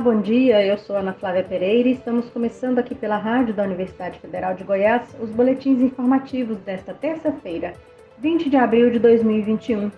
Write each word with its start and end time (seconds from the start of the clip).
bom 0.00 0.20
dia. 0.20 0.64
Eu 0.64 0.78
sou 0.78 0.96
Ana 0.96 1.12
Flávia 1.12 1.44
Pereira 1.44 1.88
e 1.88 1.92
estamos 1.92 2.30
começando 2.30 2.78
aqui 2.78 2.94
pela 2.94 3.18
Rádio 3.18 3.52
da 3.52 3.64
Universidade 3.64 4.18
Federal 4.18 4.54
de 4.54 4.64
Goiás 4.64 5.14
os 5.20 5.28
boletins 5.30 5.82
informativos 5.82 6.56
desta 6.58 6.94
terça-feira, 6.94 7.74
20 8.18 8.48
de 8.48 8.56
abril 8.56 8.90
de 8.90 8.98
2021. 8.98 9.92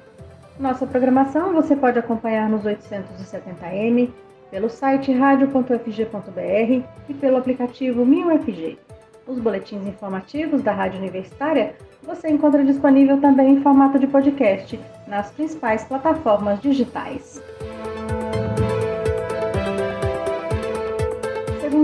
Nossa 0.59 0.87
programação 0.89 1.53
você 1.55 1.77
pode 1.77 2.01
acompanhar 2.01 2.49
nos 2.49 2.65
870m, 2.65 4.11
pelo 4.51 4.69
site 4.69 5.13
radio.fg.br 5.13 6.85
e 7.09 7.15
pelo 7.15 7.37
aplicativo 7.37 8.05
MinUFG. 8.05 8.79
Os 9.25 9.39
boletins 9.39 9.87
informativos 9.87 10.63
da 10.63 10.73
Rádio 10.73 10.99
Universitária 10.99 11.77
você 12.03 12.29
encontra 12.29 12.65
disponível 12.65 13.21
também 13.21 13.53
em 13.55 13.63
formato 13.63 14.01
de 14.01 14.09
podcast 14.09 14.79
nas 15.07 15.31
principais 15.31 15.85
plataformas 15.85 16.61
digitais. 16.61 17.41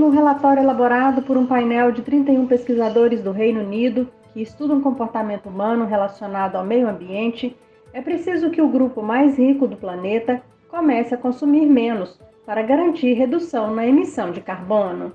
Um 0.08 0.10
relatório 0.10 0.62
elaborado 0.62 1.20
por 1.20 1.36
um 1.36 1.44
painel 1.44 1.92
de 1.92 2.00
31 2.00 2.46
pesquisadores 2.46 3.22
do 3.22 3.30
Reino 3.30 3.60
Unido 3.60 4.08
que 4.32 4.40
estudam 4.40 4.80
comportamento 4.80 5.50
humano 5.50 5.84
relacionado 5.84 6.56
ao 6.56 6.64
meio 6.64 6.88
ambiente, 6.88 7.54
é 7.92 8.00
preciso 8.00 8.48
que 8.48 8.62
o 8.62 8.68
grupo 8.68 9.02
mais 9.02 9.36
rico 9.36 9.68
do 9.68 9.76
planeta 9.76 10.40
comece 10.70 11.14
a 11.14 11.18
consumir 11.18 11.66
menos 11.66 12.18
para 12.46 12.62
garantir 12.62 13.12
redução 13.12 13.74
na 13.74 13.86
emissão 13.86 14.30
de 14.30 14.40
carbono. 14.40 15.12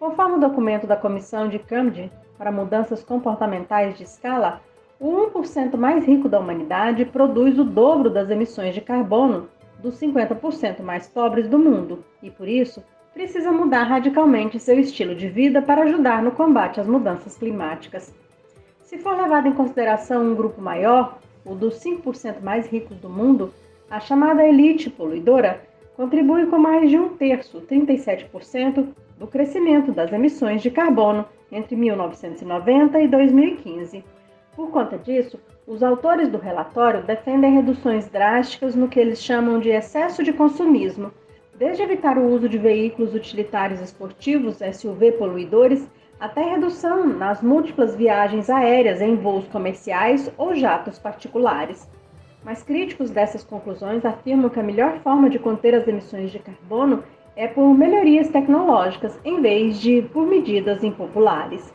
Conforme 0.00 0.34
o 0.34 0.40
documento 0.40 0.84
da 0.84 0.96
Comissão 0.96 1.48
de 1.48 1.60
Cambridge 1.60 2.10
para 2.36 2.50
Mudanças 2.50 3.04
Comportamentais 3.04 3.96
de 3.96 4.02
Escala, 4.02 4.60
o 4.98 5.30
1% 5.30 5.76
mais 5.76 6.04
rico 6.04 6.28
da 6.28 6.40
humanidade 6.40 7.04
produz 7.04 7.56
o 7.56 7.62
dobro 7.62 8.10
das 8.10 8.28
emissões 8.30 8.74
de 8.74 8.80
carbono 8.80 9.48
dos 9.78 9.94
50% 10.00 10.82
mais 10.82 11.06
pobres 11.06 11.48
do 11.48 11.56
mundo 11.56 12.04
e, 12.20 12.32
por 12.32 12.48
isso, 12.48 12.82
precisa 13.12 13.50
mudar 13.50 13.84
radicalmente 13.84 14.60
seu 14.60 14.78
estilo 14.78 15.14
de 15.14 15.28
vida 15.28 15.60
para 15.60 15.82
ajudar 15.82 16.22
no 16.22 16.32
combate 16.32 16.80
às 16.80 16.86
mudanças 16.86 17.36
climáticas. 17.36 18.14
Se 18.82 18.98
for 18.98 19.16
levado 19.16 19.48
em 19.48 19.52
consideração 19.52 20.22
um 20.22 20.34
grupo 20.34 20.60
maior, 20.60 21.18
o 21.44 21.54
dos 21.54 21.78
5% 21.80 22.40
mais 22.42 22.66
ricos 22.66 22.96
do 22.98 23.08
mundo, 23.08 23.52
a 23.90 24.00
chamada 24.00 24.46
elite 24.46 24.90
poluidora 24.90 25.62
contribui 25.96 26.46
com 26.46 26.58
mais 26.58 26.88
de 26.88 26.98
um 26.98 27.10
terço, 27.16 27.60
37%, 27.62 28.88
do 29.18 29.26
crescimento 29.26 29.90
das 29.90 30.12
emissões 30.12 30.62
de 30.62 30.70
carbono 30.70 31.26
entre 31.50 31.74
1990 31.74 33.00
e 33.00 33.08
2015. 33.08 34.04
Por 34.54 34.70
conta 34.70 34.96
disso, 34.96 35.40
os 35.66 35.82
autores 35.82 36.28
do 36.28 36.38
relatório 36.38 37.02
defendem 37.02 37.54
reduções 37.54 38.08
drásticas 38.08 38.76
no 38.76 38.88
que 38.88 39.00
eles 39.00 39.22
chamam 39.22 39.58
de 39.58 39.70
excesso 39.70 40.22
de 40.22 40.32
consumismo 40.32 41.10
desde 41.58 41.82
evitar 41.82 42.16
o 42.16 42.24
uso 42.24 42.48
de 42.48 42.56
veículos 42.56 43.14
utilitários 43.14 43.80
esportivos, 43.80 44.58
SUV 44.58 45.12
poluidores, 45.12 45.90
até 46.20 46.42
redução 46.42 47.04
nas 47.04 47.42
múltiplas 47.42 47.96
viagens 47.96 48.48
aéreas 48.48 49.00
em 49.00 49.16
voos 49.16 49.46
comerciais 49.48 50.30
ou 50.38 50.54
jatos 50.54 50.98
particulares. 50.98 51.90
Mas 52.44 52.62
críticos 52.62 53.10
dessas 53.10 53.42
conclusões 53.42 54.04
afirmam 54.04 54.48
que 54.48 54.60
a 54.60 54.62
melhor 54.62 55.00
forma 55.00 55.28
de 55.28 55.38
conter 55.38 55.74
as 55.74 55.86
emissões 55.88 56.30
de 56.30 56.38
carbono 56.38 57.02
é 57.34 57.48
por 57.48 57.74
melhorias 57.74 58.28
tecnológicas 58.28 59.18
em 59.24 59.40
vez 59.40 59.80
de 59.80 60.02
por 60.12 60.26
medidas 60.26 60.84
impopulares. 60.84 61.72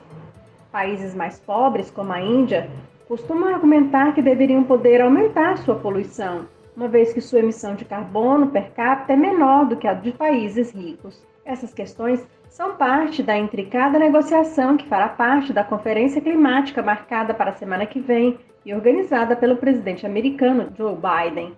Países 0.72 1.14
mais 1.14 1.40
pobres, 1.40 1.92
como 1.92 2.14
a 2.14 2.22
Índia, 2.22 2.70
costumam 3.08 3.54
argumentar 3.54 4.14
que 4.14 4.22
deveriam 4.22 4.64
poder 4.64 5.02
aumentar 5.02 5.58
sua 5.58 5.76
poluição, 5.76 6.46
uma 6.76 6.88
vez 6.88 7.14
que 7.14 7.22
sua 7.22 7.40
emissão 7.40 7.76
de 7.76 7.86
carbono 7.86 8.48
per 8.48 8.72
capita 8.72 9.14
é 9.14 9.16
menor 9.16 9.66
do 9.66 9.78
que 9.78 9.88
a 9.88 9.94
de 9.94 10.12
países 10.12 10.72
ricos. 10.72 11.22
Essas 11.46 11.74
questões 11.74 12.26
são 12.50 12.76
parte 12.76 13.22
da 13.22 13.38
intricada 13.38 14.00
negociação 14.00 14.78
que 14.78 14.88
fará 14.88 15.10
parte 15.10 15.52
da 15.52 15.64
Conferência 15.64 16.22
Climática 16.22 16.82
marcada 16.82 17.34
para 17.34 17.52
a 17.52 17.56
semana 17.56 17.86
que 17.86 18.00
vem 18.00 18.40
e 18.66 18.74
organizada 18.74 19.36
pelo 19.36 19.58
presidente 19.58 20.06
americano 20.06 20.70
Joe 20.78 20.96
Biden, 20.96 21.54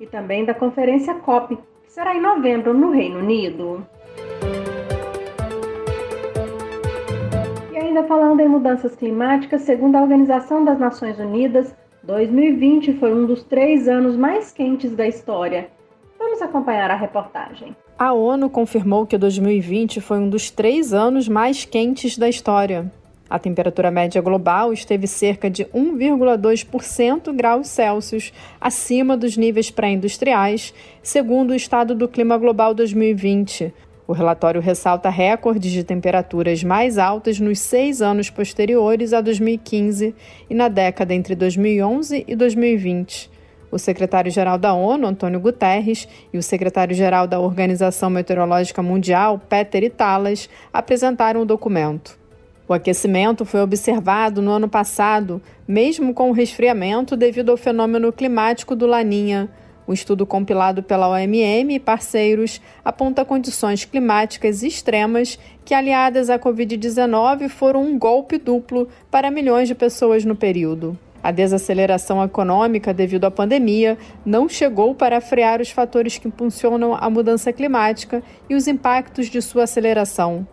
e 0.00 0.06
também 0.06 0.44
da 0.44 0.54
Conferência 0.54 1.14
COP, 1.14 1.56
que 1.56 1.92
será 1.92 2.14
em 2.14 2.20
novembro 2.20 2.74
no 2.74 2.90
Reino 2.90 3.18
Unido. 3.18 3.86
E 7.72 7.76
ainda 7.76 8.04
falando 8.04 8.40
em 8.40 8.48
mudanças 8.48 8.96
climáticas, 8.96 9.62
segundo 9.62 9.96
a 9.96 10.02
Organização 10.02 10.64
das 10.64 10.78
Nações 10.78 11.18
Unidas, 11.18 11.74
2020 12.08 12.94
foi 12.94 13.12
um 13.12 13.26
dos 13.26 13.42
três 13.42 13.86
anos 13.86 14.16
mais 14.16 14.50
quentes 14.50 14.96
da 14.96 15.06
história. 15.06 15.68
Vamos 16.18 16.40
acompanhar 16.40 16.90
a 16.90 16.96
reportagem. 16.96 17.76
A 17.98 18.14
ONU 18.14 18.48
confirmou 18.48 19.06
que 19.06 19.18
2020 19.18 20.00
foi 20.00 20.18
um 20.18 20.30
dos 20.30 20.50
três 20.50 20.94
anos 20.94 21.28
mais 21.28 21.66
quentes 21.66 22.16
da 22.16 22.26
história. 22.26 22.90
A 23.28 23.38
temperatura 23.38 23.90
média 23.90 24.22
global 24.22 24.72
esteve 24.72 25.06
cerca 25.06 25.50
de 25.50 25.66
1,2% 25.66 27.30
graus 27.34 27.68
Celsius 27.68 28.32
acima 28.58 29.14
dos 29.14 29.36
níveis 29.36 29.70
pré-industriais, 29.70 30.72
segundo 31.02 31.50
o 31.50 31.54
Estado 31.54 31.94
do 31.94 32.08
Clima 32.08 32.38
Global 32.38 32.72
2020, 32.72 33.70
o 34.08 34.14
relatório 34.14 34.58
ressalta 34.58 35.10
recordes 35.10 35.70
de 35.70 35.84
temperaturas 35.84 36.64
mais 36.64 36.96
altas 36.96 37.38
nos 37.38 37.58
seis 37.58 38.00
anos 38.00 38.30
posteriores 38.30 39.12
a 39.12 39.20
2015 39.20 40.14
e 40.48 40.54
na 40.54 40.68
década 40.68 41.12
entre 41.12 41.34
2011 41.34 42.24
e 42.26 42.34
2020. 42.34 43.30
O 43.70 43.78
secretário-geral 43.78 44.56
da 44.56 44.72
ONU, 44.72 45.06
Antônio 45.06 45.38
Guterres, 45.38 46.08
e 46.32 46.38
o 46.38 46.42
secretário-geral 46.42 47.26
da 47.26 47.38
Organização 47.38 48.08
Meteorológica 48.08 48.82
Mundial, 48.82 49.38
Peter 49.46 49.84
Italas, 49.84 50.48
apresentaram 50.72 51.42
o 51.42 51.44
documento. 51.44 52.18
O 52.66 52.72
aquecimento 52.72 53.44
foi 53.44 53.60
observado 53.60 54.40
no 54.40 54.52
ano 54.52 54.70
passado, 54.70 55.38
mesmo 55.66 56.14
com 56.14 56.30
o 56.30 56.32
resfriamento 56.34 57.14
devido 57.14 57.50
ao 57.50 57.58
fenômeno 57.58 58.10
climático 58.10 58.74
do 58.74 58.86
Laninha 58.86 59.50
o 59.88 59.92
estudo 59.94 60.26
compilado 60.26 60.82
pela 60.82 61.08
OMM 61.08 61.74
e 61.74 61.80
parceiros 61.80 62.60
aponta 62.84 63.24
condições 63.24 63.86
climáticas 63.86 64.62
extremas 64.62 65.38
que, 65.64 65.72
aliadas 65.72 66.28
à 66.28 66.38
Covid-19, 66.38 67.48
foram 67.48 67.82
um 67.84 67.98
golpe 67.98 68.36
duplo 68.36 68.86
para 69.10 69.30
milhões 69.30 69.66
de 69.66 69.74
pessoas 69.74 70.26
no 70.26 70.36
período. 70.36 70.96
A 71.22 71.30
desaceleração 71.30 72.22
econômica 72.22 72.92
devido 72.92 73.24
à 73.24 73.30
pandemia 73.30 73.96
não 74.26 74.46
chegou 74.46 74.94
para 74.94 75.22
frear 75.22 75.58
os 75.58 75.70
fatores 75.70 76.18
que 76.18 76.28
impulsionam 76.28 76.94
a 76.94 77.08
mudança 77.08 77.50
climática 77.50 78.22
e 78.48 78.54
os 78.54 78.68
impactos 78.68 79.28
de 79.28 79.40
sua 79.40 79.64
aceleração. 79.64 80.46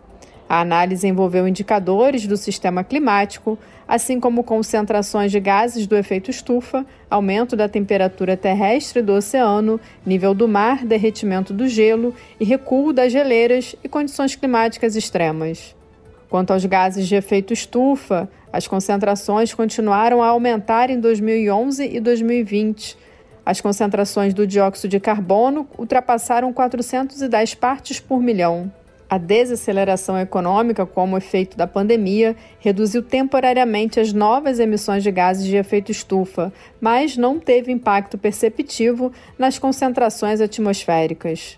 A 0.48 0.60
análise 0.60 1.06
envolveu 1.06 1.48
indicadores 1.48 2.26
do 2.26 2.36
sistema 2.36 2.84
climático, 2.84 3.58
assim 3.86 4.20
como 4.20 4.44
concentrações 4.44 5.32
de 5.32 5.40
gases 5.40 5.86
do 5.86 5.96
efeito 5.96 6.30
estufa, 6.30 6.86
aumento 7.10 7.56
da 7.56 7.68
temperatura 7.68 8.36
terrestre 8.36 9.02
do 9.02 9.12
oceano, 9.12 9.80
nível 10.04 10.34
do 10.34 10.46
mar, 10.46 10.84
derretimento 10.84 11.52
do 11.52 11.66
gelo 11.66 12.14
e 12.38 12.44
recuo 12.44 12.92
das 12.92 13.10
geleiras 13.10 13.74
e 13.82 13.88
condições 13.88 14.36
climáticas 14.36 14.94
extremas. 14.94 15.74
Quanto 16.28 16.52
aos 16.52 16.64
gases 16.64 17.08
de 17.08 17.16
efeito 17.16 17.52
estufa, 17.52 18.28
as 18.52 18.68
concentrações 18.68 19.52
continuaram 19.52 20.22
a 20.22 20.28
aumentar 20.28 20.90
em 20.90 21.00
2011 21.00 21.84
e 21.84 22.00
2020. 22.00 22.96
As 23.44 23.60
concentrações 23.60 24.34
do 24.34 24.46
dióxido 24.46 24.90
de 24.90 24.98
carbono 24.98 25.68
ultrapassaram 25.78 26.52
410 26.52 27.54
partes 27.54 28.00
por 28.00 28.20
milhão. 28.20 28.72
A 29.08 29.18
desaceleração 29.18 30.18
econômica, 30.18 30.84
como 30.84 31.16
efeito 31.16 31.56
da 31.56 31.66
pandemia, 31.66 32.34
reduziu 32.58 33.02
temporariamente 33.02 34.00
as 34.00 34.12
novas 34.12 34.58
emissões 34.58 35.04
de 35.04 35.12
gases 35.12 35.46
de 35.46 35.56
efeito 35.56 35.92
estufa, 35.92 36.52
mas 36.80 37.16
não 37.16 37.38
teve 37.38 37.70
impacto 37.70 38.18
perceptivo 38.18 39.12
nas 39.38 39.60
concentrações 39.60 40.40
atmosféricas. 40.40 41.56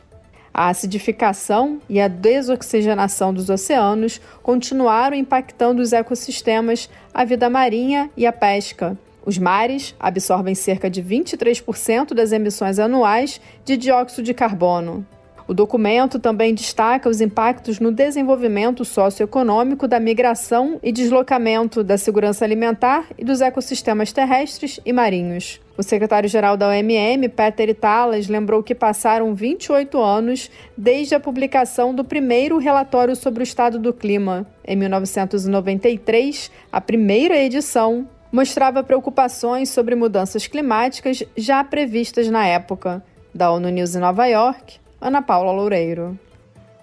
A 0.53 0.69
acidificação 0.69 1.81
e 1.89 1.99
a 1.99 2.09
desoxigenação 2.09 3.33
dos 3.33 3.49
oceanos 3.49 4.21
continuaram 4.43 5.17
impactando 5.17 5.81
os 5.81 5.95
ecossistemas, 5.95 6.91
a 7.15 7.25
vida 7.25 7.49
marinha 7.49 8.11
e 8.15 8.27
a 8.27 8.33
pesca. 8.33 8.99
Os 9.25 9.39
mares 9.39 9.95
absorvem 9.99 10.55
cerca 10.55 10.91
de 10.91 11.03
23% 11.03 12.13
das 12.13 12.33
emissões 12.33 12.79
anuais 12.79 13.41
de 13.65 13.77
dióxido 13.77 14.23
de 14.23 14.35
carbono. 14.35 15.07
O 15.49 15.55
documento 15.55 16.19
também 16.19 16.53
destaca 16.53 17.09
os 17.09 17.23
impactos 17.23 17.81
no 17.81 17.91
desenvolvimento 17.91 18.85
socioeconômico 18.85 19.89
da 19.89 19.99
migração 19.99 20.79
e 20.83 20.93
deslocamento 20.93 21.83
da 21.83 21.97
segurança 21.97 22.45
alimentar 22.45 23.07
e 23.17 23.25
dos 23.25 23.41
ecossistemas 23.41 24.13
terrestres 24.13 24.79
e 24.85 24.93
marinhos. 24.93 25.59
O 25.79 25.83
secretário-geral 25.83 26.55
da 26.55 26.69
OMM, 26.69 27.31
Peter 27.31 27.75
Talas, 27.75 28.29
lembrou 28.29 28.63
que 28.63 28.75
passaram 28.75 29.35
28 29.35 29.99
anos 29.99 30.51
desde 30.77 31.15
a 31.15 31.21
publicação 31.21 31.95
do 31.95 32.05
primeiro 32.05 32.59
relatório 32.59 33.17
sobre 33.17 33.43
o 33.43 33.45
estado 33.45 33.79
do 33.79 33.95
clima. 33.95 34.47
Em 34.67 34.77
1993, 34.77 36.51
a 36.71 36.79
primeira 36.79 37.39
edição 37.39 38.07
mostrava 38.31 38.85
preocupações 38.85 39.71
sobre 39.71 39.95
mudanças 39.95 40.47
climáticas 40.47 41.23
já 41.35 41.65
previstas 41.65 42.29
na 42.29 42.47
época. 42.47 43.03
Da 43.35 43.51
ONU 43.51 43.71
News 43.71 43.95
em 43.95 44.01
Nova 44.01 44.27
York, 44.27 44.79
Ana 45.01 45.23
Paula 45.23 45.53
Loureiro. 45.53 46.19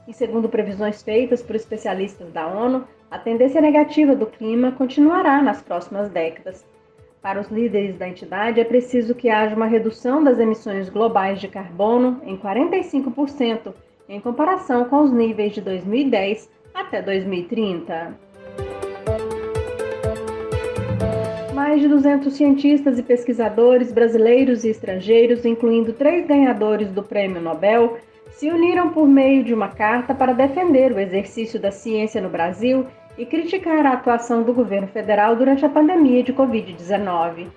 E 0.08 0.14
segundo 0.14 0.48
previsões 0.48 1.04
feitas 1.04 1.42
por 1.42 1.56
especialistas 1.56 2.32
da 2.32 2.48
ONU, 2.48 2.86
a 3.12 3.20
tendência 3.20 3.60
negativa 3.60 4.16
do 4.16 4.26
clima 4.26 4.72
continuará 4.72 5.42
nas 5.42 5.62
próximas 5.62 6.10
décadas. 6.10 6.66
Para 7.22 7.42
os 7.42 7.50
líderes 7.50 7.98
da 7.98 8.08
entidade, 8.08 8.60
é 8.60 8.64
preciso 8.64 9.16
que 9.16 9.30
haja 9.30 9.56
uma 9.56 9.66
redução 9.66 10.24
das 10.24 10.40
emissões 10.40 10.90
globais 10.90 11.42
de 11.42 11.48
carbono 11.48 12.22
em 12.24 12.38
45%, 12.38 13.74
em 14.08 14.22
comparação 14.22 14.86
com 14.86 15.02
os 15.02 15.12
níveis 15.12 15.54
de 15.54 15.62
2010 15.62 16.50
até 16.74 17.02
2030. 17.02 18.25
Mais 21.76 21.84
de 21.84 21.90
200 21.90 22.34
cientistas 22.34 22.98
e 22.98 23.04
pesquisadores 23.04 23.92
brasileiros 23.92 24.64
e 24.64 24.70
estrangeiros, 24.70 25.44
incluindo 25.44 25.92
três 25.92 26.26
ganhadores 26.26 26.90
do 26.90 27.04
Prêmio 27.04 27.42
Nobel, 27.42 27.98
se 28.32 28.50
uniram 28.50 28.92
por 28.92 29.06
meio 29.06 29.44
de 29.44 29.54
uma 29.54 29.68
carta 29.68 30.16
para 30.16 30.32
defender 30.32 30.94
o 30.94 31.00
exercício 31.02 31.60
da 31.60 31.72
ciência 31.72 32.22
no 32.22 32.30
Brasil 32.30 32.88
e 33.18 33.26
criticar 33.26 33.86
a 33.86 33.92
atuação 33.92 34.42
do 34.42 34.54
governo 34.54 34.88
federal 34.88 35.36
durante 35.36 35.66
a 35.66 35.70
pandemia 35.70 36.24
de 36.24 36.32
Covid-19. 36.32 37.48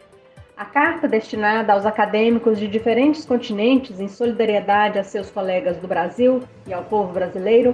A 0.57 0.65
carta, 0.65 1.07
destinada 1.07 1.73
aos 1.73 1.87
acadêmicos 1.87 2.59
de 2.59 2.67
diferentes 2.67 3.25
continentes 3.25 4.01
em 4.01 4.09
solidariedade 4.09 4.99
a 4.99 5.05
seus 5.05 5.31
colegas 5.31 5.77
do 5.77 5.87
Brasil 5.87 6.43
e 6.67 6.75
ao 6.75 6.83
povo 6.83 7.13
brasileiro, 7.13 7.73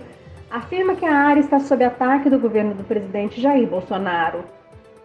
afirma 0.50 0.94
que 0.94 1.06
a 1.06 1.16
área 1.16 1.40
está 1.40 1.58
sob 1.58 1.82
ataque 1.82 2.28
do 2.28 2.38
governo 2.38 2.74
do 2.74 2.84
presidente 2.84 3.40
Jair 3.40 3.66
Bolsonaro. 3.66 4.44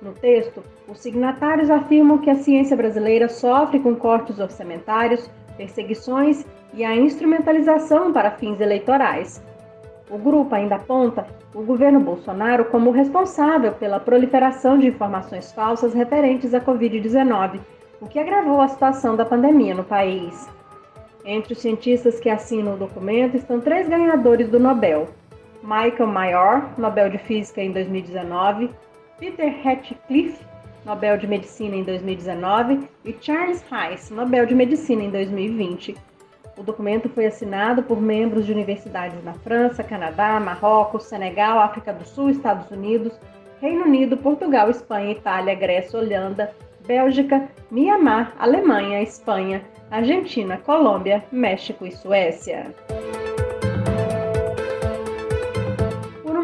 No 0.02 0.14
texto, 0.14 0.64
os 0.88 1.00
signatários 1.00 1.70
afirmam 1.70 2.18
que 2.20 2.30
a 2.30 2.36
ciência 2.36 2.76
brasileira 2.76 3.28
sofre 3.28 3.80
com 3.80 3.96
cortes 3.96 4.40
orçamentários, 4.40 5.30
perseguições 5.58 6.46
e 6.74 6.86
a 6.86 6.96
instrumentalização 6.96 8.14
para 8.14 8.32
fins 8.32 8.62
eleitorais. 8.62 9.44
O 10.10 10.18
grupo 10.18 10.56
ainda 10.56 10.76
aponta 10.76 11.28
o 11.54 11.62
governo 11.62 12.00
Bolsonaro 12.00 12.66
como 12.66 12.92
responsável 12.92 13.74
pela 13.74 14.00
proliferação 14.00 14.78
de 14.78 14.88
informações 14.88 15.52
falsas 15.52 15.94
referentes 15.94 16.54
à 16.54 16.62
Covid-19, 16.62 17.60
o 18.00 18.08
que 18.08 18.20
agravou 18.20 18.62
a 18.62 18.70
situação 18.70 19.18
da 19.18 19.26
pandemia 19.26 19.76
no 19.76 19.84
país. 19.84 20.48
Entre 21.26 21.52
os 21.52 21.60
cientistas 21.60 22.20
que 22.20 22.30
assinam 22.30 22.76
o 22.76 22.78
documento 22.78 23.36
estão 23.36 23.60
três 23.60 23.90
ganhadores 23.90 24.48
do 24.48 24.60
Nobel: 24.60 25.10
Michael 25.62 26.08
Mayor, 26.08 26.64
Nobel 26.78 27.10
de 27.10 27.18
Física 27.18 27.62
em 27.62 27.72
2019, 27.74 28.70
Peter 29.20 29.54
Ratcliffe, 29.64 30.46
Nobel 30.86 31.18
de 31.18 31.28
Medicina 31.28 31.76
em 31.76 31.84
2019, 31.84 32.88
e 33.04 33.16
Charles 33.20 33.64
Heiss, 33.70 34.10
Nobel 34.10 34.46
de 34.46 34.56
Medicina 34.56 35.04
em 35.04 35.10
2020. 35.10 35.96
O 36.58 36.64
documento 36.64 37.10
foi 37.10 37.26
assinado 37.26 37.84
por 37.84 38.02
membros 38.02 38.46
de 38.46 38.52
universidades 38.52 39.22
na 39.24 39.34
França, 39.34 39.84
Canadá, 39.84 40.40
Marrocos, 40.40 41.04
Senegal, 41.04 41.60
África 41.60 41.94
do 41.94 42.06
Sul, 42.06 42.30
Estados 42.30 42.72
Unidos, 42.72 43.14
Reino 43.62 43.84
Unido, 43.84 44.16
Portugal, 44.16 44.70
Espanha, 44.70 45.12
Itália, 45.12 45.54
Grécia, 45.54 46.00
Holanda, 46.00 46.54
Bélgica, 46.88 47.48
Mianmar, 47.70 48.34
Alemanha, 48.40 49.02
Espanha, 49.02 49.62
Argentina, 49.92 50.58
Colômbia, 50.58 51.24
México 51.32 51.86
e 51.86 51.92
Suécia. 51.92 52.74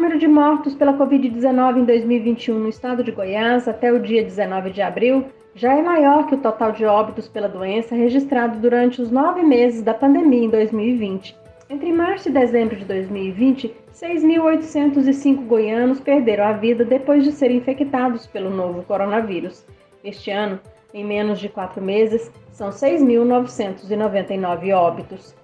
Número 0.06 0.20
de 0.20 0.28
mortos 0.28 0.72
pela 0.72 0.96
Covid-19 0.96 1.78
em 1.78 1.84
2021 1.84 2.56
no 2.56 2.68
estado 2.68 3.02
de 3.02 3.10
Goiás 3.10 3.66
até 3.66 3.92
o 3.92 3.98
dia 3.98 4.22
19 4.22 4.70
de 4.70 4.80
abril 4.80 5.24
já 5.52 5.74
é 5.74 5.82
maior 5.82 6.28
que 6.28 6.36
o 6.36 6.38
total 6.38 6.70
de 6.70 6.84
óbitos 6.84 7.26
pela 7.26 7.48
doença 7.48 7.96
registrado 7.96 8.60
durante 8.60 9.02
os 9.02 9.10
nove 9.10 9.42
meses 9.42 9.82
da 9.82 9.92
pandemia 9.92 10.44
em 10.44 10.48
2020. 10.48 11.36
Entre 11.68 11.92
março 11.92 12.28
e 12.28 12.32
dezembro 12.32 12.76
de 12.76 12.84
2020, 12.84 13.74
6.805 13.92 15.44
goianos 15.44 15.98
perderam 15.98 16.44
a 16.44 16.52
vida 16.52 16.84
depois 16.84 17.24
de 17.24 17.32
serem 17.32 17.56
infectados 17.56 18.28
pelo 18.28 18.50
novo 18.50 18.84
coronavírus. 18.84 19.66
Este 20.04 20.30
ano, 20.30 20.60
em 20.94 21.04
menos 21.04 21.40
de 21.40 21.48
quatro 21.48 21.82
meses, 21.82 22.30
são 22.52 22.68
6.999 22.68 24.72
óbitos. 24.72 25.34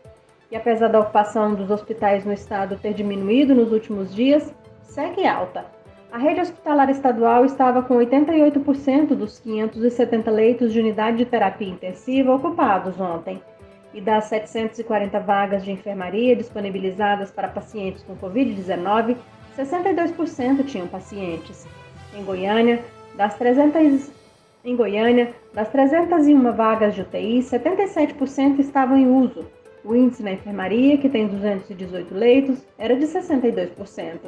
E 0.52 0.56
apesar 0.56 0.88
da 0.88 1.00
ocupação 1.00 1.54
dos 1.54 1.70
hospitais 1.70 2.26
no 2.26 2.32
estado 2.34 2.76
ter 2.76 2.92
diminuído 2.92 3.54
nos 3.54 3.72
últimos 3.72 4.14
dias, 4.14 4.54
segue 4.82 5.26
alta. 5.26 5.64
A 6.12 6.18
rede 6.18 6.42
hospitalar 6.42 6.90
estadual 6.90 7.46
estava 7.46 7.82
com 7.82 7.96
88% 7.96 9.14
dos 9.14 9.40
570 9.40 10.30
leitos 10.30 10.70
de 10.70 10.78
unidade 10.78 11.16
de 11.16 11.24
terapia 11.24 11.70
intensiva 11.70 12.34
ocupados 12.34 13.00
ontem. 13.00 13.42
E 13.94 14.00
das 14.02 14.24
740 14.24 15.18
vagas 15.20 15.64
de 15.64 15.72
enfermaria 15.72 16.36
disponibilizadas 16.36 17.30
para 17.30 17.48
pacientes 17.48 18.02
com 18.02 18.14
Covid-19, 18.14 19.16
62% 19.56 20.66
tinham 20.66 20.86
pacientes. 20.86 21.66
Em 22.14 22.22
Goiânia, 22.24 22.84
das 23.16 23.38
300 23.38 24.12
em 24.66 24.76
Goiânia, 24.76 25.34
das 25.54 25.70
301 25.70 26.52
vagas 26.52 26.94
de 26.94 27.00
UTI, 27.00 27.38
77% 27.38 28.58
estavam 28.58 28.98
em 28.98 29.08
uso. 29.08 29.46
O 29.84 29.96
índice 29.96 30.22
na 30.22 30.32
enfermaria, 30.32 30.96
que 30.96 31.08
tem 31.08 31.26
218 31.26 32.14
leitos, 32.14 32.64
era 32.78 32.94
de 32.94 33.04
62% 33.04 34.18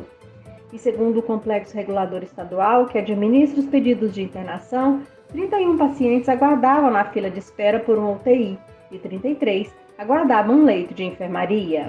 e, 0.72 0.78
segundo 0.78 1.20
o 1.20 1.22
Complexo 1.22 1.76
Regulador 1.76 2.24
Estadual, 2.24 2.86
que 2.86 2.98
administra 2.98 3.60
os 3.60 3.66
pedidos 3.66 4.12
de 4.12 4.22
internação, 4.22 5.02
31 5.28 5.78
pacientes 5.78 6.28
aguardavam 6.28 6.90
na 6.90 7.04
fila 7.04 7.30
de 7.30 7.38
espera 7.38 7.78
por 7.78 7.96
um 7.96 8.14
UTI 8.14 8.58
e 8.90 8.98
33 8.98 9.72
aguardavam 9.96 10.56
um 10.56 10.64
leito 10.64 10.92
de 10.92 11.04
enfermaria. 11.04 11.86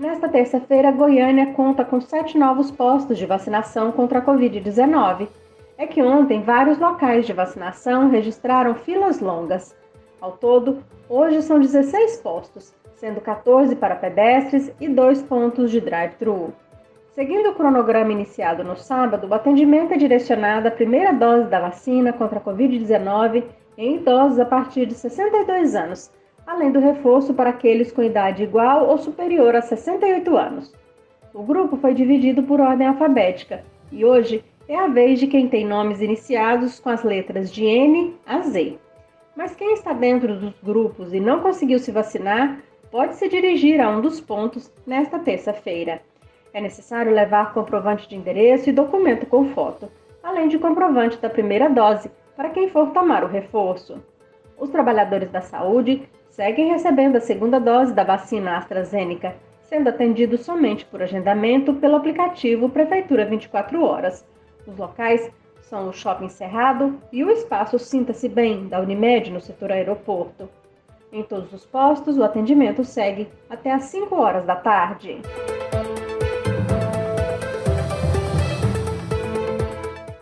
Nesta 0.00 0.28
terça-feira, 0.28 0.90
Goiânia 0.90 1.52
conta 1.52 1.84
com 1.84 2.00
sete 2.00 2.36
novos 2.36 2.72
postos 2.72 3.16
de 3.16 3.26
vacinação 3.26 3.92
contra 3.92 4.18
a 4.18 4.22
Covid-19. 4.22 5.28
É 5.80 5.86
que 5.86 6.02
ontem 6.02 6.42
vários 6.42 6.78
locais 6.78 7.24
de 7.24 7.32
vacinação 7.32 8.10
registraram 8.10 8.74
filas 8.74 9.18
longas. 9.18 9.74
Ao 10.20 10.32
todo, 10.32 10.84
hoje 11.08 11.40
são 11.40 11.58
16 11.58 12.18
postos, 12.18 12.74
sendo 12.96 13.18
14 13.18 13.74
para 13.76 13.96
pedestres 13.96 14.70
e 14.78 14.86
dois 14.86 15.22
pontos 15.22 15.70
de 15.70 15.80
drive-thru. 15.80 16.52
Seguindo 17.12 17.48
o 17.48 17.54
cronograma 17.54 18.12
iniciado 18.12 18.62
no 18.62 18.76
sábado, 18.76 19.26
o 19.26 19.32
atendimento 19.32 19.94
é 19.94 19.96
direcionado 19.96 20.68
à 20.68 20.70
primeira 20.70 21.14
dose 21.14 21.48
da 21.48 21.60
vacina 21.60 22.12
contra 22.12 22.38
a 22.38 22.42
Covid-19 22.42 23.42
em 23.78 23.96
idosos 23.96 24.38
a 24.38 24.44
partir 24.44 24.84
de 24.84 24.92
62 24.92 25.74
anos, 25.74 26.12
além 26.46 26.70
do 26.70 26.78
reforço 26.78 27.32
para 27.32 27.48
aqueles 27.48 27.90
com 27.90 28.02
idade 28.02 28.42
igual 28.42 28.86
ou 28.86 28.98
superior 28.98 29.56
a 29.56 29.62
68 29.62 30.36
anos. 30.36 30.74
O 31.32 31.42
grupo 31.42 31.78
foi 31.78 31.94
dividido 31.94 32.42
por 32.42 32.60
ordem 32.60 32.86
alfabética 32.86 33.64
e 33.90 34.04
hoje 34.04 34.44
é 34.70 34.78
a 34.78 34.86
vez 34.86 35.18
de 35.18 35.26
quem 35.26 35.48
tem 35.48 35.66
nomes 35.66 36.00
iniciados 36.00 36.78
com 36.78 36.90
as 36.90 37.02
letras 37.02 37.52
de 37.52 37.64
N 37.64 38.14
a 38.24 38.38
Z. 38.42 38.78
Mas 39.34 39.52
quem 39.56 39.72
está 39.72 39.92
dentro 39.92 40.36
dos 40.36 40.54
grupos 40.62 41.12
e 41.12 41.18
não 41.18 41.40
conseguiu 41.40 41.80
se 41.80 41.90
vacinar 41.90 42.60
pode 42.88 43.16
se 43.16 43.28
dirigir 43.28 43.80
a 43.80 43.88
um 43.90 44.00
dos 44.00 44.20
pontos 44.20 44.72
nesta 44.86 45.18
terça-feira. 45.18 46.00
É 46.54 46.60
necessário 46.60 47.12
levar 47.12 47.52
comprovante 47.52 48.08
de 48.08 48.14
endereço 48.14 48.70
e 48.70 48.72
documento 48.72 49.26
com 49.26 49.46
foto, 49.46 49.90
além 50.22 50.46
de 50.46 50.56
comprovante 50.56 51.18
da 51.18 51.28
primeira 51.28 51.68
dose 51.68 52.08
para 52.36 52.50
quem 52.50 52.68
for 52.68 52.92
tomar 52.92 53.24
o 53.24 53.28
reforço. 53.28 54.00
Os 54.56 54.70
trabalhadores 54.70 55.32
da 55.32 55.40
saúde 55.40 56.08
seguem 56.28 56.68
recebendo 56.70 57.16
a 57.16 57.20
segunda 57.20 57.58
dose 57.58 57.92
da 57.92 58.04
vacina 58.04 58.56
AstraZeneca, 58.56 59.34
sendo 59.62 59.88
atendidos 59.88 60.42
somente 60.42 60.84
por 60.84 61.02
agendamento 61.02 61.74
pelo 61.74 61.96
aplicativo 61.96 62.68
Prefeitura 62.68 63.24
24 63.24 63.82
Horas. 63.82 64.24
Os 64.66 64.76
locais 64.76 65.30
são 65.62 65.88
o 65.88 65.92
Shopping 65.92 66.28
Cerrado 66.28 66.98
e 67.12 67.24
o 67.24 67.30
espaço 67.30 67.78
Sinta-se 67.78 68.28
Bem, 68.28 68.68
da 68.68 68.80
Unimed, 68.80 69.30
no 69.30 69.40
setor 69.40 69.72
aeroporto. 69.72 70.48
Em 71.12 71.22
todos 71.22 71.52
os 71.52 71.66
postos, 71.66 72.16
o 72.18 72.22
atendimento 72.22 72.84
segue 72.84 73.28
até 73.48 73.72
às 73.72 73.84
5 73.84 74.14
horas 74.14 74.44
da 74.44 74.56
tarde. 74.56 75.20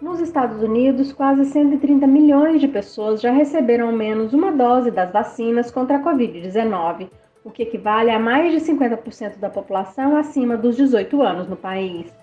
Nos 0.01 0.21
Estados 0.21 0.63
Unidos, 0.63 1.13
quase 1.13 1.45
130 1.45 2.07
milhões 2.07 2.61
de 2.61 2.69
pessoas 2.69 3.21
já 3.21 3.31
receberam 3.31 3.89
ao 3.89 3.93
menos 3.93 4.33
uma 4.33 4.51
dose 4.51 4.91
das 4.91 5.13
vacinas 5.13 5.71
contra 5.71 5.97
a 5.97 6.03
Covid-19, 6.03 7.09
o 7.45 7.51
que 7.51 7.63
equivale 7.63 8.11
a 8.11 8.19
mais 8.19 8.53
de 8.53 8.61
50% 8.61 9.39
da 9.39 9.51
população 9.51 10.17
acima 10.17 10.57
dos 10.57 10.77
18 10.77 11.23
anos 11.23 11.49
no 11.49 11.57
país. 11.57 12.18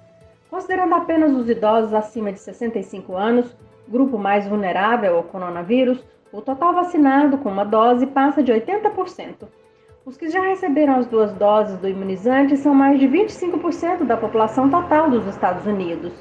Considerando 0.56 0.96
apenas 0.96 1.34
os 1.34 1.50
idosos 1.50 1.94
acima 1.94 2.32
de 2.32 2.40
65 2.40 3.14
anos, 3.14 3.54
grupo 3.90 4.18
mais 4.18 4.48
vulnerável 4.48 5.18
ao 5.18 5.24
coronavírus, 5.24 6.02
o 6.32 6.42
total 6.42 6.74
vacinado 6.74 7.38
com 7.40 7.50
uma 7.50 7.66
dose 7.66 8.08
passa 8.08 8.42
de 8.42 8.54
80%. 8.54 9.50
Os 10.06 10.16
que 10.16 10.30
já 10.30 10.42
receberam 10.42 10.96
as 10.96 11.08
duas 11.08 11.34
doses 11.34 11.78
do 11.80 11.90
imunizante 11.90 12.56
são 12.56 12.74
mais 12.74 12.98
de 12.98 13.06
25% 13.06 14.06
da 14.06 14.16
população 14.16 14.70
total 14.70 15.10
dos 15.10 15.28
Estados 15.28 15.66
Unidos. 15.66 16.14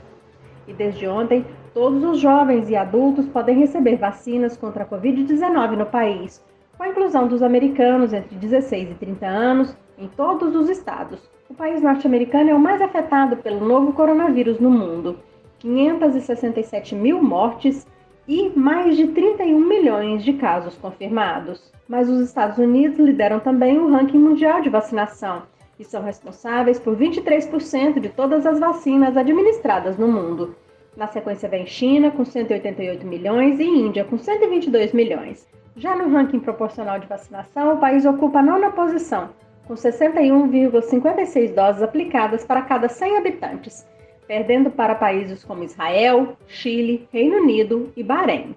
E 0.67 0.73
desde 0.73 1.07
ontem, 1.07 1.47
todos 1.73 2.03
os 2.03 2.19
jovens 2.19 2.69
e 2.69 2.75
adultos 2.75 3.29
podem 3.29 3.61
receber 3.61 3.99
vacinas 3.99 4.57
contra 4.57 4.83
a 4.83 4.87
Covid-19 4.87 5.77
no 5.77 5.87
país, 5.87 6.45
Com 6.77 6.83
a 6.83 6.89
inclusão 6.89 7.29
dos 7.29 7.41
americanos 7.41 8.13
entre 8.13 8.35
16 8.35 8.91
e 8.91 8.95
30 8.95 9.27
anos 9.27 9.77
em 9.97 10.09
todos 10.09 10.57
os 10.57 10.69
estados, 10.69 11.21
o 11.55 11.57
país 11.57 11.81
norte-americano 11.81 12.51
é 12.51 12.55
o 12.55 12.59
mais 12.59 12.83
afetado 12.83 13.37
pelo 13.37 13.65
novo 13.65 13.93
coronavírus 13.93 14.59
no 14.59 14.69
mundo. 14.69 15.21
567 15.61 16.97
mil 16.97 17.23
mortes 17.23 17.87
e 18.27 18.51
mais 18.59 18.97
de 18.97 19.07
31 19.07 19.61
milhões 19.61 20.25
de 20.25 20.33
casos 20.33 20.75
confirmados. 20.75 21.73
Mas 21.89 22.09
os 22.09 22.21
Estados 22.23 22.59
Unidos 22.59 22.99
lideram 22.99 23.39
também 23.39 23.79
o 23.79 23.89
ranking 23.89 24.19
mundial 24.19 24.63
de 24.63 24.69
vacinação 24.69 25.45
e 25.79 25.85
são 25.85 26.03
responsáveis 26.03 26.81
por 26.81 26.97
23% 26.97 28.01
de 28.01 28.09
todas 28.09 28.45
as 28.47 28.59
vacinas 28.59 29.17
administradas 29.17 29.97
no 29.97 30.09
mundo. 30.09 30.57
Na 30.97 31.07
sequência 31.07 31.49
vem 31.49 31.67
China, 31.67 32.11
com 32.11 32.25
188 32.25 33.07
milhões, 33.07 33.61
e 33.61 33.65
Índia, 33.65 34.05
com 34.05 34.19
122 34.19 34.93
milhões. 34.93 35.47
Já 35.77 35.95
no 35.95 36.11
ranking 36.11 36.41
proporcional 36.41 36.99
de 36.99 37.07
vacinação, 37.07 37.75
o 37.75 37.79
país 37.79 38.05
ocupa 38.05 38.41
a 38.41 38.43
nona 38.43 38.73
posição, 38.73 39.31
com 39.67 39.75
61,56 39.75 41.55
doses 41.55 41.83
aplicadas 41.83 42.45
para 42.45 42.63
cada 42.63 42.89
100 42.89 43.17
habitantes, 43.17 43.87
perdendo 44.27 44.71
para 44.71 44.95
países 44.95 45.45
como 45.45 45.65
Israel, 45.65 46.37
Chile, 46.47 47.09
Reino 47.13 47.39
Unido 47.39 47.93
e 47.97 48.03
Bahrein. 48.03 48.55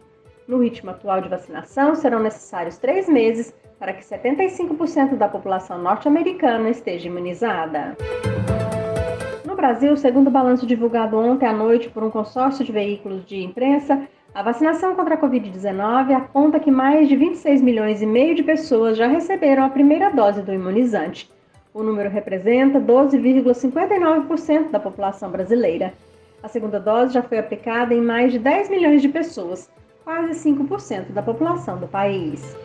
No 0.48 0.60
ritmo 0.60 0.92
atual 0.92 1.22
de 1.22 1.30
vacinação, 1.30 1.96
serão 1.96 2.20
necessários 2.20 2.78
três 2.78 3.08
meses 3.10 3.54
para 3.80 3.94
que 3.94 4.04
75% 4.04 5.16
da 5.16 5.28
população 5.28 5.78
norte-americana 5.82 6.70
esteja 6.70 7.08
imunizada. 7.08 7.96
No 9.46 9.56
Brasil, 9.56 9.96
segundo 9.98 10.28
o 10.28 10.32
balanço 10.32 10.66
divulgado 10.66 11.18
ontem 11.18 11.46
à 11.46 11.54
noite 11.54 11.90
por 11.90 12.04
um 12.04 12.10
consórcio 12.10 12.66
de 12.66 12.72
veículos 12.72 13.26
de 13.26 13.44
imprensa, 13.44 14.08
a 14.38 14.44
vacinação 14.44 14.96
contra 14.96 15.16
a 15.16 15.18
Covid-19 15.18 16.14
aponta 16.14 16.60
que 16.60 16.70
mais 16.70 17.10
de 17.10 17.16
26 17.16 17.60
milhões 17.60 18.04
e 18.04 18.06
meio 18.06 18.36
de 18.36 18.44
pessoas 18.44 18.96
já 18.96 19.08
receberam 19.08 19.64
a 19.64 19.70
primeira 19.70 20.12
dose 20.12 20.44
do 20.44 20.54
imunizante. 20.54 21.28
O 21.74 21.82
número 21.82 22.08
representa 22.08 22.80
12,59% 22.80 24.70
da 24.70 24.80
população 24.80 25.32
brasileira. 25.32 25.92
A 26.44 26.48
segunda 26.48 26.80
dose 26.80 27.16
já 27.16 27.24
foi 27.24 27.40
aplicada 27.40 27.96
em 27.96 28.02
mais 28.02 28.32
de 28.32 28.38
10 28.38 28.70
milhões 28.70 29.02
de 29.02 29.10
pessoas, 29.10 29.72
quase 30.04 30.34
5% 30.48 31.14
da 31.14 31.24
população 31.24 31.80
do 31.80 31.88
país. 31.88 32.56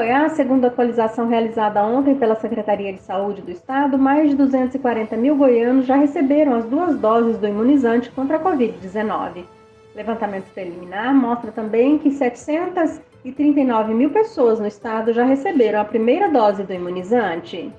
Goiás, 0.00 0.32
segundo 0.32 0.64
a 0.64 0.68
atualização 0.68 1.28
realizada 1.28 1.84
ontem 1.84 2.14
pela 2.14 2.34
Secretaria 2.34 2.90
de 2.90 3.02
Saúde 3.02 3.42
do 3.42 3.50
Estado, 3.50 3.98
mais 3.98 4.30
de 4.30 4.36
240 4.36 5.14
mil 5.14 5.36
goianos 5.36 5.84
já 5.84 5.94
receberam 5.94 6.54
as 6.54 6.64
duas 6.64 6.96
doses 6.96 7.36
do 7.36 7.46
imunizante 7.46 8.10
contra 8.10 8.38
a 8.38 8.40
Covid-19. 8.40 9.44
Levantamento 9.94 10.46
preliminar 10.54 11.14
mostra 11.14 11.52
também 11.52 11.98
que 11.98 12.10
739 12.12 13.92
mil 13.92 14.08
pessoas 14.08 14.58
no 14.58 14.66
estado 14.66 15.12
já 15.12 15.22
receberam 15.22 15.82
a 15.82 15.84
primeira 15.84 16.30
dose 16.30 16.62
do 16.62 16.72
imunizante. 16.72 17.70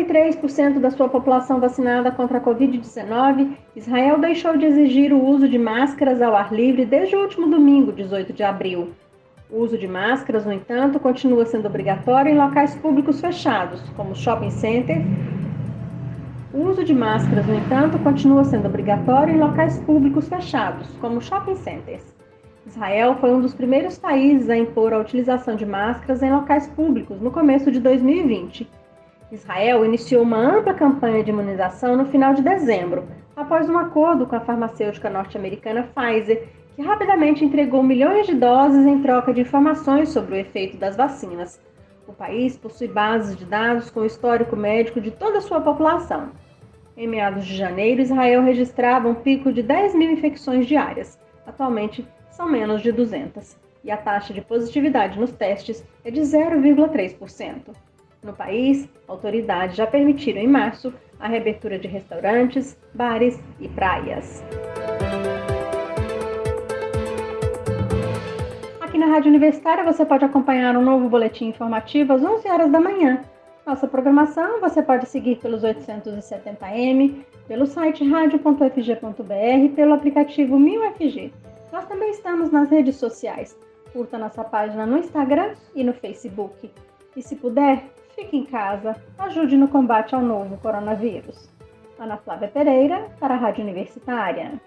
Com 0.00 0.04
53% 0.04 0.78
da 0.78 0.90
sua 0.90 1.08
população 1.08 1.60
vacinada 1.60 2.10
contra 2.10 2.38
a 2.38 2.40
Covid-19, 2.40 3.56
Israel 3.76 4.18
deixou 4.18 4.56
de 4.56 4.66
exigir 4.66 5.12
o 5.12 5.22
uso 5.22 5.48
de 5.48 5.58
máscaras 5.58 6.22
ao 6.22 6.34
ar 6.34 6.52
livre 6.52 6.84
desde 6.84 7.14
o 7.14 7.20
último 7.20 7.48
domingo, 7.48 7.92
18 7.92 8.32
de 8.32 8.42
abril. 8.42 8.90
O 9.50 9.58
uso 9.58 9.76
de 9.76 9.86
máscaras, 9.86 10.46
no 10.46 10.52
entanto, 10.52 10.98
continua 11.00 11.44
sendo 11.44 11.66
obrigatório 11.66 12.32
em 12.32 12.38
locais 12.38 12.74
públicos 12.76 13.20
fechados, 13.20 13.82
como 13.96 14.14
shopping 14.14 14.50
center. 14.50 15.02
O 16.54 16.62
uso 16.62 16.84
de 16.84 16.94
máscaras, 16.94 17.46
no 17.46 17.54
entanto, 17.54 17.98
continua 17.98 18.44
sendo 18.44 18.66
obrigatório 18.66 19.34
em 19.34 19.38
locais 19.38 19.78
públicos 19.80 20.28
fechados, 20.28 20.88
como 21.00 21.20
shopping 21.20 21.56
centers. 21.56 22.04
Israel 22.66 23.16
foi 23.20 23.32
um 23.32 23.40
dos 23.40 23.54
primeiros 23.54 23.98
países 23.98 24.48
a 24.48 24.56
impor 24.56 24.92
a 24.92 24.98
utilização 24.98 25.56
de 25.56 25.66
máscaras 25.66 26.22
em 26.22 26.30
locais 26.30 26.68
públicos 26.68 27.20
no 27.20 27.30
começo 27.30 27.70
de 27.70 27.80
2020 27.80 28.79
Israel 29.32 29.84
iniciou 29.84 30.22
uma 30.22 30.36
ampla 30.36 30.74
campanha 30.74 31.22
de 31.22 31.30
imunização 31.30 31.96
no 31.96 32.06
final 32.06 32.34
de 32.34 32.42
dezembro, 32.42 33.08
após 33.36 33.68
um 33.68 33.78
acordo 33.78 34.26
com 34.26 34.34
a 34.34 34.40
farmacêutica 34.40 35.08
norte-americana 35.08 35.88
Pfizer, 35.94 36.48
que 36.74 36.82
rapidamente 36.82 37.44
entregou 37.44 37.80
milhões 37.80 38.26
de 38.26 38.34
doses 38.34 38.84
em 38.84 39.00
troca 39.00 39.32
de 39.32 39.42
informações 39.42 40.08
sobre 40.08 40.34
o 40.34 40.38
efeito 40.38 40.76
das 40.76 40.96
vacinas. 40.96 41.60
O 42.08 42.12
país 42.12 42.56
possui 42.56 42.88
bases 42.88 43.36
de 43.36 43.44
dados 43.44 43.88
com 43.88 44.00
o 44.00 44.06
histórico 44.06 44.56
médico 44.56 45.00
de 45.00 45.12
toda 45.12 45.38
a 45.38 45.42
sua 45.42 45.60
população. 45.60 46.30
Em 46.96 47.06
meados 47.06 47.46
de 47.46 47.56
janeiro, 47.56 48.02
Israel 48.02 48.42
registrava 48.42 49.08
um 49.08 49.14
pico 49.14 49.52
de 49.52 49.62
10 49.62 49.94
mil 49.94 50.10
infecções 50.10 50.66
diárias. 50.66 51.20
Atualmente, 51.46 52.04
são 52.30 52.48
menos 52.48 52.82
de 52.82 52.90
200. 52.90 53.56
E 53.84 53.92
a 53.92 53.96
taxa 53.96 54.34
de 54.34 54.40
positividade 54.40 55.20
nos 55.20 55.30
testes 55.30 55.84
é 56.04 56.10
de 56.10 56.20
0,3%. 56.20 57.89
No 58.22 58.34
país, 58.34 58.86
autoridades 59.08 59.76
já 59.76 59.86
permitiram 59.86 60.42
em 60.42 60.46
março 60.46 60.92
a 61.18 61.26
reabertura 61.26 61.78
de 61.78 61.88
restaurantes, 61.88 62.76
bares 62.92 63.40
e 63.58 63.66
praias. 63.66 64.44
Aqui 68.78 68.98
na 68.98 69.06
Rádio 69.06 69.30
Universitária 69.30 69.82
você 69.84 70.04
pode 70.04 70.24
acompanhar 70.24 70.76
um 70.76 70.82
novo 70.82 71.08
boletim 71.08 71.46
informativo 71.46 72.12
às 72.12 72.22
11 72.22 72.46
horas 72.46 72.70
da 72.70 72.78
manhã. 72.78 73.24
Nossa 73.66 73.88
programação 73.88 74.60
você 74.60 74.82
pode 74.82 75.08
seguir 75.08 75.36
pelos 75.36 75.62
870m, 75.62 77.24
pelo 77.48 77.66
site 77.66 78.06
radio.fg.br, 78.06 79.74
pelo 79.74 79.94
aplicativo 79.94 80.58
1000FG. 80.58 81.32
Nós 81.72 81.86
também 81.86 82.10
estamos 82.10 82.50
nas 82.50 82.68
redes 82.68 82.96
sociais. 82.96 83.58
Curta 83.94 84.18
nossa 84.18 84.44
página 84.44 84.84
no 84.84 84.98
Instagram 84.98 85.54
e 85.74 85.82
no 85.82 85.94
Facebook. 85.94 86.70
E 87.16 87.22
se 87.22 87.36
puder, 87.36 87.82
fique 88.20 88.36
em 88.36 88.44
casa, 88.44 88.96
ajude 89.18 89.56
no 89.56 89.68
combate 89.68 90.14
ao 90.14 90.20
novo 90.20 90.58
coronavírus. 90.58 91.48
Ana 91.98 92.18
Flávia 92.18 92.48
Pereira, 92.48 93.08
para 93.18 93.34
a 93.34 93.36
Rádio 93.36 93.64
Universitária. 93.64 94.60